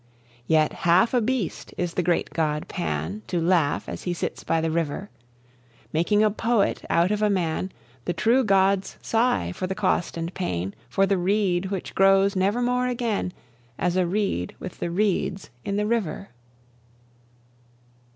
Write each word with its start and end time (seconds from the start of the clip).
Yet 0.47 0.73
half 0.89 1.13
a 1.13 1.21
beast 1.21 1.75
is 1.77 1.93
the 1.93 2.01
great 2.01 2.31
god 2.31 2.67
Pan, 2.67 3.21
To 3.27 3.39
laugh 3.39 3.87
as 3.87 4.01
he 4.01 4.15
sits 4.15 4.43
by 4.43 4.59
the 4.59 4.71
river, 4.71 5.11
Making 5.93 6.23
a 6.23 6.31
poet 6.31 6.83
out 6.89 7.11
of 7.11 7.21
a 7.21 7.29
man: 7.29 7.71
The 8.05 8.13
true 8.13 8.43
gods 8.43 8.97
sigh 9.03 9.51
for 9.51 9.67
the 9.67 9.75
cost 9.75 10.17
and 10.17 10.33
pain, 10.33 10.73
For 10.89 11.05
the 11.05 11.19
reed 11.19 11.67
which 11.67 11.93
grows 11.93 12.35
nevermore 12.35 12.87
again 12.87 13.31
As 13.77 13.95
a 13.95 14.07
reed 14.07 14.55
with 14.57 14.79
the 14.79 14.89
reeds 14.89 15.51
in 15.63 15.75
the 15.75 15.85
river. 15.85 16.29